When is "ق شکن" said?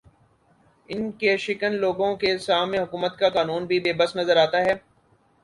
1.11-1.71